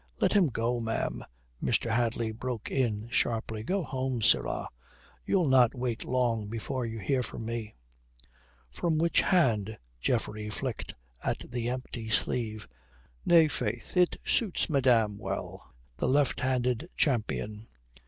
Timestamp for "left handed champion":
16.07-17.67